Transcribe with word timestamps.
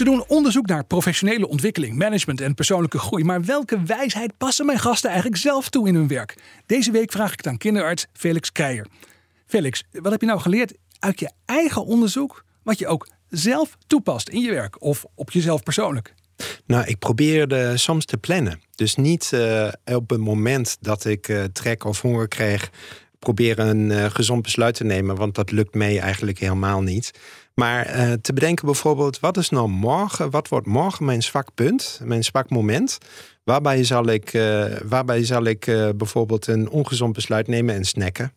Ze 0.00 0.06
doen 0.06 0.24
onderzoek 0.26 0.66
naar 0.66 0.84
professionele 0.84 1.48
ontwikkeling, 1.48 1.96
management 1.96 2.40
en 2.40 2.54
persoonlijke 2.54 2.98
groei. 2.98 3.24
Maar 3.24 3.44
welke 3.44 3.82
wijsheid 3.82 4.36
passen 4.36 4.66
mijn 4.66 4.78
gasten 4.78 5.10
eigenlijk 5.10 5.40
zelf 5.40 5.68
toe 5.68 5.88
in 5.88 5.94
hun 5.94 6.08
werk? 6.08 6.36
Deze 6.66 6.90
week 6.90 7.12
vraag 7.12 7.32
ik 7.32 7.36
het 7.36 7.46
aan 7.46 7.58
kinderarts 7.58 8.06
Felix 8.12 8.52
Keijer. 8.52 8.86
Felix, 9.46 9.84
wat 9.92 10.12
heb 10.12 10.20
je 10.20 10.26
nou 10.26 10.40
geleerd 10.40 10.74
uit 10.98 11.20
je 11.20 11.30
eigen 11.44 11.84
onderzoek, 11.84 12.44
wat 12.62 12.78
je 12.78 12.86
ook 12.86 13.08
zelf 13.28 13.76
toepast 13.86 14.28
in 14.28 14.40
je 14.40 14.50
werk 14.50 14.82
of 14.82 15.04
op 15.14 15.30
jezelf 15.30 15.62
persoonlijk? 15.62 16.14
Nou, 16.66 16.86
ik 16.86 16.98
probeerde 16.98 17.76
soms 17.76 18.04
te 18.04 18.16
plannen. 18.16 18.60
Dus 18.74 18.94
niet 18.94 19.30
uh, 19.34 19.68
op 19.84 20.10
het 20.10 20.20
moment 20.20 20.76
dat 20.80 21.04
ik 21.04 21.28
uh, 21.28 21.44
trek 21.44 21.84
of 21.84 22.00
honger 22.00 22.28
krijg, 22.28 22.70
proberen 23.20 23.68
een 23.68 23.90
uh, 23.90 24.04
gezond 24.10 24.42
besluit 24.42 24.74
te 24.74 24.84
nemen, 24.84 25.16
want 25.16 25.34
dat 25.34 25.50
lukt 25.50 25.74
mij 25.74 25.98
eigenlijk 25.98 26.38
helemaal 26.38 26.82
niet. 26.82 27.10
Maar 27.54 27.86
te 28.20 28.32
bedenken 28.32 28.64
bijvoorbeeld, 28.64 29.20
wat 29.20 29.36
is 29.36 29.48
nou 29.48 29.68
morgen, 29.68 30.30
wat 30.30 30.48
wordt 30.48 30.66
morgen 30.66 31.04
mijn 31.04 31.22
zwak 31.22 31.54
punt, 31.54 32.00
mijn 32.04 32.24
zwak 32.24 32.50
moment? 32.50 32.98
Waarbij 33.44 33.84
zal 33.84 34.06
ik, 34.06 34.40
waarbij 34.84 35.24
zal 35.24 35.44
ik 35.44 35.64
bijvoorbeeld 35.96 36.46
een 36.46 36.68
ongezond 36.68 37.12
besluit 37.12 37.46
nemen 37.46 37.74
en 37.74 37.84
snacken? 37.84 38.32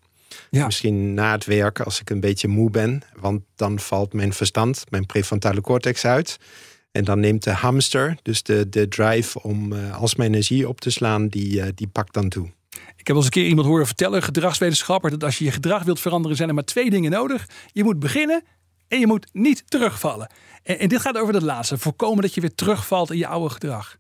Ja. 0.50 0.66
Misschien 0.66 1.14
na 1.14 1.31
het 1.31 1.45
werken, 1.45 1.86
als 1.86 2.00
ik 2.00 2.09
een 2.09 2.20
beetje 2.20 2.48
moe 2.48 2.70
ben. 2.70 3.02
Want 3.20 3.42
dan 3.56 3.80
valt 3.80 4.14
mijn 4.14 4.34
verstand, 4.34 4.84
mijn 4.89 5.06
prefrontale 5.06 5.61
cortex 5.61 6.06
uit. 6.06 6.38
En 6.92 7.04
dan 7.04 7.20
neemt 7.20 7.44
de 7.44 7.52
hamster, 7.52 8.17
dus 8.22 8.44
de, 8.44 8.70
de 8.70 8.88
drive 8.88 9.42
om 9.42 9.73
als 9.73 10.16
mijn 10.16 10.31
energie 10.31 10.67
op 10.67 10.81
te 10.81 10.89
slaan, 10.89 11.28
die, 11.28 11.73
die 11.73 11.88
pakt 11.88 12.14
dan 12.14 12.30
toe. 12.30 12.50
Ik 13.04 13.09
heb 13.09 13.18
al 13.18 13.23
eens 13.23 13.36
een 13.36 13.42
keer 13.42 13.50
iemand 13.50 13.68
horen 13.68 13.86
vertellen, 13.86 14.23
gedragswetenschapper, 14.23 15.09
dat 15.09 15.23
als 15.23 15.38
je 15.38 15.46
je 15.46 15.52
gedrag 15.52 15.84
wilt 15.84 16.00
veranderen, 16.00 16.38
zijn 16.38 16.50
er 16.50 16.56
maar 16.56 16.64
twee 16.64 16.90
dingen 16.90 17.12
nodig. 17.12 17.50
Je 17.72 17.84
moet 17.84 18.00
beginnen 18.00 18.44
en 18.88 19.00
je 19.00 19.08
moet 19.08 19.28
niet 19.34 19.64
terugvallen. 19.70 20.32
En, 20.64 20.80
en 20.80 20.90
dit 20.90 21.02
gaat 21.02 21.18
over 21.18 21.34
dat 21.34 21.42
laatste, 21.42 21.78
voorkomen 21.78 22.22
dat 22.22 22.34
je 22.34 22.42
weer 22.42 22.56
terugvalt 22.56 23.12
in 23.12 23.18
je 23.18 23.28
oude 23.28 23.54
gedrag. 23.54 23.98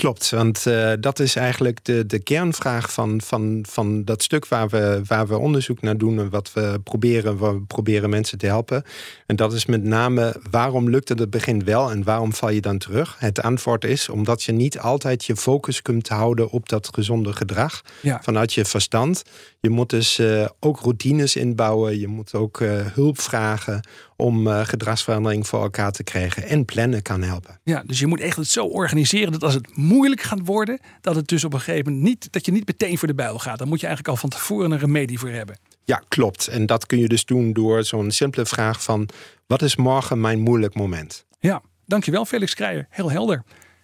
Klopt, 0.00 0.30
want 0.30 0.66
uh, 0.66 0.92
dat 1.00 1.18
is 1.18 1.36
eigenlijk 1.36 1.84
de, 1.84 2.06
de 2.06 2.18
kernvraag 2.18 2.92
van, 2.92 3.20
van, 3.24 3.64
van 3.68 4.04
dat 4.04 4.22
stuk 4.22 4.48
waar 4.48 4.68
we, 4.68 5.00
waar 5.06 5.26
we 5.26 5.38
onderzoek 5.38 5.82
naar 5.82 5.96
doen 5.98 6.18
en 6.18 6.30
wat 6.30 6.52
we 6.52 6.80
proberen, 6.84 7.38
we 7.38 7.60
proberen 7.60 8.10
mensen 8.10 8.38
te 8.38 8.46
helpen. 8.46 8.82
En 9.26 9.36
dat 9.36 9.52
is 9.52 9.66
met 9.66 9.82
name 9.82 10.36
waarom 10.50 10.90
lukt 10.90 11.08
het 11.08 11.18
het 11.18 11.30
begin 11.30 11.64
wel 11.64 11.90
en 11.90 12.04
waarom 12.04 12.32
val 12.32 12.50
je 12.50 12.60
dan 12.60 12.78
terug? 12.78 13.16
Het 13.18 13.42
antwoord 13.42 13.84
is 13.84 14.08
omdat 14.08 14.42
je 14.42 14.52
niet 14.52 14.78
altijd 14.78 15.24
je 15.24 15.36
focus 15.36 15.82
kunt 15.82 16.08
houden 16.08 16.50
op 16.50 16.68
dat 16.68 16.88
gezonde 16.92 17.32
gedrag 17.32 17.82
ja. 18.02 18.20
vanuit 18.22 18.52
je 18.52 18.64
verstand. 18.64 19.22
Je 19.60 19.70
moet 19.70 19.90
dus 19.90 20.18
uh, 20.18 20.46
ook 20.60 20.80
routines 20.80 21.36
inbouwen, 21.36 21.98
je 21.98 22.08
moet 22.08 22.34
ook 22.34 22.60
uh, 22.60 22.70
hulp 22.92 23.20
vragen 23.20 23.80
om 24.20 24.46
uh, 24.46 24.60
gedragsverandering 24.64 25.46
voor 25.46 25.62
elkaar 25.62 25.92
te 25.92 26.02
krijgen. 26.02 26.42
En 26.42 26.64
plannen 26.64 27.02
kan 27.02 27.22
helpen. 27.22 27.60
Ja, 27.64 27.82
dus 27.86 27.98
je 27.98 28.06
moet 28.06 28.20
echt 28.20 28.36
het 28.36 28.48
zo 28.48 28.64
organiseren 28.64 29.32
dat 29.32 29.42
als 29.42 29.54
het 29.54 29.76
moeilijk 29.76 30.20
gaat 30.20 30.40
worden, 30.44 30.80
dat 31.00 31.14
het 31.14 31.28
dus 31.28 31.44
op 31.44 31.52
een 31.52 31.60
gegeven 31.60 31.92
moment 31.92 32.08
niet, 32.08 32.32
dat 32.32 32.46
je 32.46 32.52
niet 32.52 32.66
meteen 32.66 32.98
voor 32.98 33.08
de 33.08 33.14
buil 33.14 33.38
gaat. 33.38 33.58
Dan 33.58 33.68
moet 33.68 33.80
je 33.80 33.86
eigenlijk 33.86 34.16
al 34.16 34.20
van 34.20 34.38
tevoren 34.38 34.70
een 34.70 34.78
remedie 34.78 35.18
voor 35.18 35.28
hebben. 35.28 35.58
Ja, 35.84 36.02
klopt. 36.08 36.48
En 36.48 36.66
dat 36.66 36.86
kun 36.86 36.98
je 36.98 37.08
dus 37.08 37.24
doen 37.24 37.52
door 37.52 37.84
zo'n 37.84 38.10
simpele 38.10 38.46
vraag 38.46 38.82
van 38.82 39.08
wat 39.46 39.62
is 39.62 39.76
morgen 39.76 40.20
mijn 40.20 40.40
moeilijk 40.40 40.74
moment? 40.74 41.24
Ja, 41.38 41.62
dankjewel 41.86 42.24
Felix 42.24 42.54
Kreijer. 42.54 42.86
Heel 42.90 43.10
helder. 43.10 43.42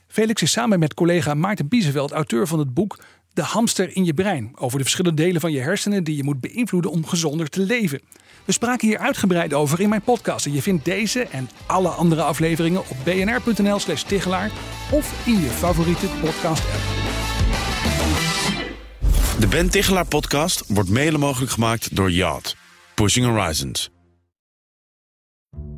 Felix 0.08 0.42
is 0.42 0.50
samen 0.50 0.78
met 0.78 0.94
collega 0.94 1.34
Maarten 1.34 1.68
Bieseveld 1.68 2.12
auteur 2.12 2.46
van 2.46 2.58
het 2.58 2.74
boek 2.74 2.98
De 3.36 3.42
hamster 3.42 3.96
in 3.96 4.04
je 4.04 4.14
brein. 4.14 4.50
Over 4.54 4.78
de 4.78 4.84
verschillende 4.84 5.22
delen 5.22 5.40
van 5.40 5.52
je 5.52 5.60
hersenen 5.60 6.04
die 6.04 6.16
je 6.16 6.24
moet 6.24 6.40
beïnvloeden 6.40 6.90
om 6.90 7.06
gezonder 7.06 7.48
te 7.48 7.60
leven. 7.60 8.00
We 8.44 8.52
spraken 8.52 8.88
hier 8.88 8.98
uitgebreid 8.98 9.54
over 9.54 9.80
in 9.80 9.88
mijn 9.88 10.02
podcast. 10.02 10.46
En 10.46 10.52
je 10.52 10.62
vindt 10.62 10.84
deze 10.84 11.22
en 11.22 11.48
alle 11.66 11.88
andere 11.88 12.22
afleveringen 12.22 12.80
op 12.80 12.96
bnr.nl 13.04 13.78
slash 13.78 14.02
Tichelaar 14.02 14.50
of 14.90 15.26
in 15.26 15.40
je 15.40 15.48
favoriete 15.48 16.06
podcast 16.20 16.62
app. 16.64 16.82
De 19.40 19.46
Ben 19.46 19.70
Tichelaar 19.70 20.06
podcast 20.06 20.64
wordt 20.68 20.88
mede 20.88 21.18
mogelijk 21.18 21.52
gemaakt 21.52 21.96
door 21.96 22.10
Yacht. 22.10 22.56
Pushing 22.94 23.26
Horizons. 23.26 23.90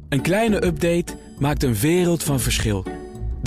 Een 0.09 0.23
kleine 0.23 0.65
update 0.65 1.19
maakt 1.39 1.63
een 1.63 1.75
wereld 1.75 2.23
van 2.23 2.41
verschil. 2.41 2.98